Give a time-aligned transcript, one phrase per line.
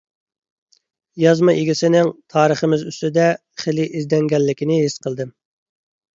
[1.23, 3.27] يازما ئىگىسىنىڭ تارىخىمىز ئۈستىدە
[3.65, 5.33] خېلى ئىزدەنگەنلىكىنى ھېس قىلدىم.